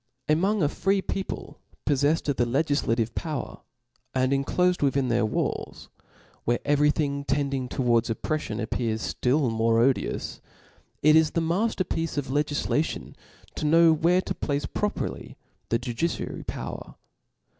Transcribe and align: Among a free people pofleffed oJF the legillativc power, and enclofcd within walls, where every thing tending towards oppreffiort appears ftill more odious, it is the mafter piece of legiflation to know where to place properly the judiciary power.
Among 0.27 0.63
a 0.63 0.67
free 0.67 1.03
people 1.03 1.59
pofleffed 1.85 2.23
oJF 2.25 2.37
the 2.37 2.45
legillativc 2.45 3.13
power, 3.13 3.59
and 4.15 4.31
enclofcd 4.31 4.81
within 4.81 5.09
walls, 5.29 5.89
where 6.43 6.57
every 6.65 6.89
thing 6.89 7.23
tending 7.23 7.69
towards 7.69 8.09
oppreffiort 8.09 8.59
appears 8.59 9.13
ftill 9.13 9.51
more 9.51 9.79
odious, 9.79 10.41
it 11.03 11.15
is 11.15 11.29
the 11.29 11.39
mafter 11.41 11.87
piece 11.87 12.17
of 12.17 12.29
legiflation 12.31 13.13
to 13.53 13.63
know 13.65 13.93
where 13.93 14.21
to 14.21 14.33
place 14.33 14.65
properly 14.65 15.37
the 15.69 15.77
judiciary 15.77 16.45
power. 16.45 16.95